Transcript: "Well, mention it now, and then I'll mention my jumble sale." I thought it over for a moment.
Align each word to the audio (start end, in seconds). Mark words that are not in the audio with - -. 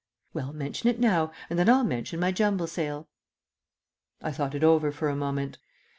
"Well, 0.33 0.51
mention 0.51 0.89
it 0.89 0.99
now, 0.99 1.31
and 1.47 1.59
then 1.59 1.69
I'll 1.69 1.83
mention 1.83 2.19
my 2.19 2.31
jumble 2.31 2.65
sale." 2.65 3.07
I 4.19 4.31
thought 4.31 4.55
it 4.55 4.63
over 4.63 4.91
for 4.91 5.09
a 5.09 5.15
moment. 5.15 5.59